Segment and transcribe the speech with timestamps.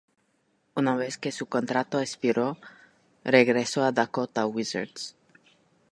[0.75, 2.57] Una vez que su contrato expiró,
[3.23, 5.15] regresó a Dakota Wizards.